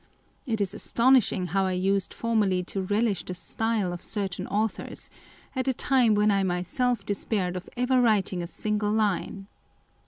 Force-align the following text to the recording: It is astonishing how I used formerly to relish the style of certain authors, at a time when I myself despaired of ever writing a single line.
It 0.47 0.59
is 0.61 0.73
astonishing 0.73 1.45
how 1.45 1.67
I 1.67 1.73
used 1.73 2.11
formerly 2.11 2.63
to 2.63 2.81
relish 2.81 3.23
the 3.23 3.35
style 3.35 3.93
of 3.93 4.01
certain 4.01 4.47
authors, 4.47 5.11
at 5.55 5.67
a 5.67 5.75
time 5.75 6.15
when 6.15 6.31
I 6.31 6.41
myself 6.41 7.05
despaired 7.05 7.55
of 7.55 7.69
ever 7.77 8.01
writing 8.01 8.41
a 8.41 8.47
single 8.47 8.91
line. 8.91 9.45